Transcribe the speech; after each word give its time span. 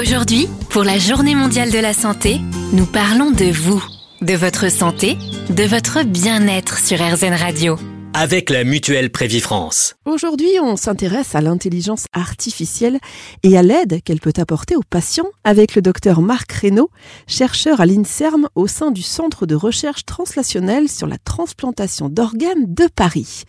Aujourd'hui, 0.00 0.48
pour 0.70 0.82
la 0.82 0.98
Journée 0.98 1.34
mondiale 1.34 1.70
de 1.70 1.78
la 1.78 1.92
santé, 1.92 2.40
nous 2.72 2.86
parlons 2.86 3.30
de 3.30 3.44
vous, 3.52 3.84
de 4.22 4.32
votre 4.32 4.70
santé, 4.70 5.18
de 5.50 5.64
votre 5.64 6.04
bien-être 6.04 6.78
sur 6.78 6.96
RZN 6.96 7.34
Radio 7.34 7.76
avec 8.14 8.50
la 8.50 8.64
mutuelle 8.64 9.10
Prévifrance. 9.10 9.94
Aujourd'hui, 10.04 10.58
on 10.60 10.76
s'intéresse 10.76 11.34
à 11.34 11.40
l'intelligence 11.40 12.06
artificielle 12.12 12.98
et 13.44 13.56
à 13.56 13.62
l'aide 13.62 14.02
qu'elle 14.04 14.20
peut 14.20 14.32
apporter 14.38 14.74
aux 14.74 14.82
patients 14.88 15.28
avec 15.44 15.76
le 15.76 15.82
docteur 15.82 16.20
Marc 16.20 16.50
Reynaud, 16.52 16.90
chercheur 17.28 17.80
à 17.80 17.86
l'INSERM 17.86 18.48
au 18.56 18.66
sein 18.66 18.90
du 18.90 19.02
Centre 19.02 19.46
de 19.46 19.54
recherche 19.54 20.04
translationnelle 20.04 20.88
sur 20.88 21.06
la 21.06 21.18
transplantation 21.18 22.08
d'organes 22.08 22.66
de 22.66 22.84
Paris. 22.94 23.44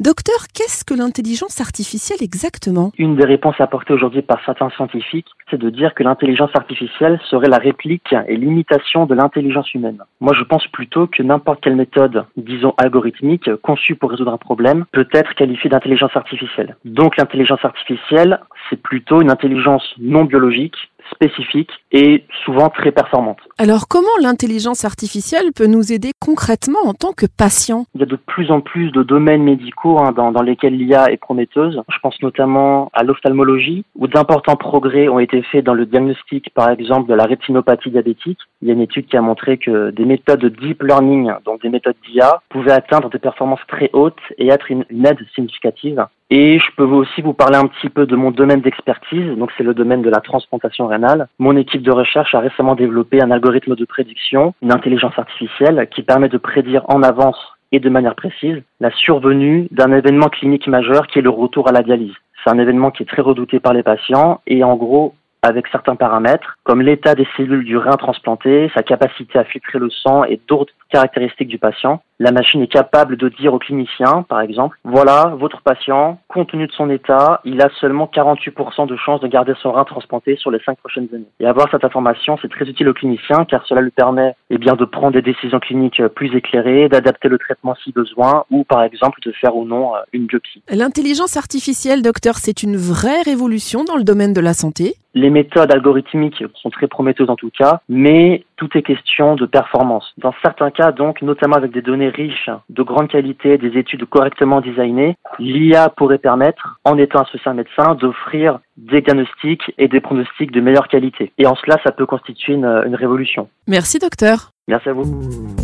Docteur, 0.00 0.48
qu'est-ce 0.54 0.84
que 0.84 0.94
l'intelligence 0.94 1.60
artificielle 1.60 2.22
exactement? 2.22 2.92
Une 2.98 3.16
des 3.16 3.24
réponses 3.24 3.60
apportées 3.60 3.94
aujourd'hui 3.94 4.22
par 4.22 4.44
certains 4.44 4.70
scientifiques, 4.70 5.28
c'est 5.50 5.60
de 5.60 5.70
dire 5.70 5.94
que 5.94 6.02
l'intelligence 6.02 6.50
artificielle 6.54 7.20
serait 7.30 7.48
la 7.48 7.58
réplique 7.58 8.12
et 8.28 8.36
l'imitation 8.36 9.06
de 9.06 9.14
l'intelligence 9.14 9.72
humaine. 9.74 9.98
Moi, 10.20 10.34
je 10.36 10.44
pense 10.44 10.66
plutôt 10.68 11.06
que 11.06 11.22
n'importe 11.22 11.60
quelle 11.62 11.76
méthode, 11.76 12.24
disons 12.36 12.74
algorithmique, 12.76 13.48
conçue 13.62 13.94
pour 14.00 14.10
résoudre 14.10 14.32
un 14.32 14.38
problème 14.38 14.84
peut 14.92 15.08
être 15.12 15.34
qualifié 15.34 15.70
d'intelligence 15.70 16.16
artificielle. 16.16 16.76
Donc 16.84 17.16
l'intelligence 17.16 17.64
artificielle, 17.64 18.40
c'est 18.68 18.80
plutôt 18.82 19.20
une 19.20 19.30
intelligence 19.30 19.94
non 19.98 20.24
biologique 20.24 20.76
spécifique 21.10 21.70
et 21.92 22.24
souvent 22.44 22.68
très 22.68 22.92
performante. 22.92 23.38
Alors 23.58 23.88
comment 23.88 24.08
l'intelligence 24.22 24.84
artificielle 24.84 25.52
peut 25.54 25.66
nous 25.66 25.92
aider 25.92 26.12
concrètement 26.20 26.80
en 26.84 26.94
tant 26.94 27.12
que 27.12 27.26
patient? 27.26 27.86
Il 27.94 28.00
y 28.00 28.04
a 28.04 28.06
de 28.06 28.16
plus 28.16 28.50
en 28.50 28.60
plus 28.60 28.90
de 28.90 29.02
domaines 29.02 29.42
médicaux 29.42 29.98
hein, 29.98 30.12
dans, 30.12 30.32
dans, 30.32 30.42
lesquels 30.42 30.76
l'IA 30.76 31.10
est 31.10 31.16
prometteuse. 31.16 31.82
Je 31.88 31.98
pense 32.02 32.20
notamment 32.22 32.90
à 32.92 33.02
l'ophtalmologie, 33.02 33.84
où 33.96 34.06
d'importants 34.06 34.56
progrès 34.56 35.08
ont 35.08 35.18
été 35.18 35.42
faits 35.42 35.64
dans 35.64 35.74
le 35.74 35.86
diagnostic, 35.86 36.50
par 36.54 36.70
exemple, 36.70 37.08
de 37.08 37.14
la 37.14 37.24
rétinopathie 37.24 37.90
diabétique. 37.90 38.38
Il 38.62 38.68
y 38.68 38.70
a 38.70 38.74
une 38.74 38.80
étude 38.80 39.06
qui 39.06 39.16
a 39.16 39.22
montré 39.22 39.58
que 39.58 39.90
des 39.90 40.04
méthodes 40.04 40.40
de 40.40 40.48
deep 40.48 40.82
learning, 40.82 41.30
donc 41.44 41.62
des 41.62 41.68
méthodes 41.68 41.96
d'IA, 42.06 42.40
pouvaient 42.48 42.72
atteindre 42.72 43.10
des 43.10 43.18
performances 43.18 43.60
très 43.68 43.90
hautes 43.92 44.14
et 44.38 44.48
être 44.48 44.70
une 44.70 44.84
aide 45.04 45.18
significative. 45.34 46.06
Et 46.32 46.60
je 46.60 46.66
peux 46.76 46.84
aussi 46.84 47.22
vous 47.22 47.32
parler 47.32 47.56
un 47.56 47.66
petit 47.66 47.88
peu 47.88 48.06
de 48.06 48.14
mon 48.14 48.30
domaine 48.30 48.60
d'expertise, 48.60 49.36
donc 49.36 49.50
c'est 49.58 49.64
le 49.64 49.74
domaine 49.74 50.00
de 50.00 50.08
la 50.08 50.20
transplantation 50.20 50.86
rénale. 50.86 51.26
Mon 51.40 51.56
équipe 51.56 51.82
de 51.82 51.90
recherche 51.90 52.36
a 52.36 52.40
récemment 52.40 52.76
développé 52.76 53.20
un 53.20 53.32
algorithme 53.32 53.74
de 53.74 53.84
prédiction, 53.84 54.54
une 54.62 54.70
intelligence 54.70 55.18
artificielle 55.18 55.88
qui 55.90 56.02
permet 56.02 56.28
de 56.28 56.38
prédire 56.38 56.84
en 56.86 57.02
avance 57.02 57.38
et 57.72 57.80
de 57.80 57.90
manière 57.90 58.14
précise 58.14 58.62
la 58.78 58.92
survenue 58.92 59.66
d'un 59.72 59.92
événement 59.92 60.28
clinique 60.28 60.68
majeur 60.68 61.08
qui 61.08 61.18
est 61.18 61.22
le 61.22 61.30
retour 61.30 61.68
à 61.68 61.72
la 61.72 61.82
dialyse. 61.82 62.14
C'est 62.44 62.50
un 62.50 62.58
événement 62.58 62.92
qui 62.92 63.02
est 63.02 63.06
très 63.06 63.22
redouté 63.22 63.58
par 63.58 63.72
les 63.72 63.82
patients 63.82 64.40
et 64.46 64.62
en 64.62 64.76
gros, 64.76 65.14
avec 65.42 65.66
certains 65.68 65.96
paramètres, 65.96 66.58
comme 66.62 66.80
l'état 66.80 67.16
des 67.16 67.26
cellules 67.36 67.64
du 67.64 67.76
rein 67.76 67.96
transplanté, 67.96 68.70
sa 68.74 68.82
capacité 68.82 69.38
à 69.38 69.44
filtrer 69.44 69.80
le 69.80 69.90
sang 69.90 70.22
et 70.24 70.40
d'autres 70.46 70.72
caractéristiques 70.90 71.48
du 71.48 71.58
patient, 71.58 72.02
la 72.20 72.32
machine 72.32 72.60
est 72.60 72.70
capable 72.70 73.16
de 73.16 73.30
dire 73.30 73.54
au 73.54 73.58
clinicien, 73.58 74.24
par 74.28 74.42
exemple, 74.42 74.78
voilà, 74.84 75.34
votre 75.38 75.62
patient, 75.62 76.20
compte 76.28 76.50
tenu 76.50 76.66
de 76.66 76.72
son 76.72 76.90
état, 76.90 77.40
il 77.46 77.62
a 77.62 77.70
seulement 77.80 78.10
48% 78.14 78.86
de 78.86 78.96
chances 78.96 79.20
de 79.20 79.26
garder 79.26 79.54
son 79.62 79.72
rein 79.72 79.84
transplanté 79.84 80.36
sur 80.36 80.50
les 80.50 80.60
cinq 80.60 80.76
prochaines 80.76 81.08
années. 81.14 81.24
Et 81.40 81.46
avoir 81.46 81.68
cette 81.70 81.82
information, 81.82 82.38
c'est 82.42 82.50
très 82.50 82.66
utile 82.66 82.90
au 82.90 82.92
clinicien 82.92 83.46
car 83.46 83.64
cela 83.66 83.80
lui 83.80 83.90
permet 83.90 84.34
eh 84.50 84.58
bien, 84.58 84.74
de 84.74 84.84
prendre 84.84 85.14
des 85.14 85.22
décisions 85.22 85.60
cliniques 85.60 86.06
plus 86.08 86.36
éclairées, 86.36 86.90
d'adapter 86.90 87.28
le 87.28 87.38
traitement 87.38 87.74
si 87.82 87.90
besoin 87.90 88.44
ou 88.50 88.64
par 88.64 88.82
exemple 88.82 89.20
de 89.24 89.32
faire 89.32 89.56
ou 89.56 89.64
non 89.64 89.94
euh, 89.94 90.00
une 90.12 90.26
biopsie. 90.26 90.62
L'intelligence 90.68 91.38
artificielle, 91.38 92.02
docteur, 92.02 92.34
c'est 92.36 92.62
une 92.62 92.76
vraie 92.76 93.22
révolution 93.22 93.82
dans 93.82 93.96
le 93.96 94.04
domaine 94.04 94.34
de 94.34 94.42
la 94.42 94.52
santé? 94.52 94.94
Les 95.14 95.30
méthodes 95.30 95.72
algorithmiques 95.72 96.44
sont 96.54 96.70
très 96.70 96.86
prometteuses 96.86 97.30
en 97.30 97.36
tout 97.36 97.50
cas, 97.50 97.80
mais 97.88 98.44
tout 98.60 98.68
est 98.76 98.82
question 98.82 99.36
de 99.36 99.46
performance. 99.46 100.04
Dans 100.18 100.34
certains 100.42 100.70
cas, 100.70 100.92
donc, 100.92 101.22
notamment 101.22 101.56
avec 101.56 101.72
des 101.72 101.80
données 101.80 102.10
riches, 102.10 102.50
de 102.68 102.82
grande 102.82 103.08
qualité, 103.08 103.56
des 103.56 103.78
études 103.78 104.04
correctement 104.04 104.60
designées, 104.60 105.16
l'IA 105.38 105.88
pourrait 105.88 106.18
permettre, 106.18 106.78
en 106.84 106.98
étant 106.98 107.22
associé 107.22 107.40
à 107.46 107.52
un 107.52 107.54
médecin, 107.54 107.94
d'offrir 107.94 108.58
des 108.76 109.00
diagnostics 109.00 109.62
et 109.78 109.88
des 109.88 110.00
pronostics 110.00 110.52
de 110.52 110.60
meilleure 110.60 110.88
qualité. 110.88 111.32
Et 111.38 111.46
en 111.46 111.56
cela, 111.56 111.78
ça 111.82 111.90
peut 111.90 112.04
constituer 112.04 112.52
une, 112.52 112.66
une 112.86 112.94
révolution. 112.94 113.48
Merci, 113.66 113.98
docteur. 113.98 114.50
Merci 114.68 114.90
à 114.90 114.92
vous. 114.92 115.04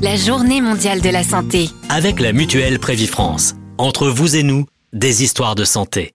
La 0.00 0.14
journée 0.14 0.60
mondiale 0.60 1.00
de 1.00 1.10
la 1.10 1.24
santé. 1.24 1.66
Avec 1.90 2.20
la 2.20 2.32
mutuelle 2.32 2.78
Prévifrance. 2.78 3.56
Entre 3.76 4.06
vous 4.06 4.36
et 4.36 4.44
nous, 4.44 4.66
des 4.92 5.24
histoires 5.24 5.56
de 5.56 5.64
santé. 5.64 6.13